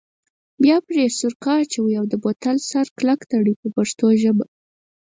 بیا 0.63 0.77
پرې 0.87 1.03
سرکه 1.19 1.53
اچوئ 1.61 1.93
او 1.99 2.05
د 2.11 2.13
بوتل 2.23 2.57
سر 2.69 2.85
کلک 2.97 3.19
تړئ 3.31 3.53
په 3.61 3.67
پښتو 3.75 4.05
ژبه. 4.21 4.45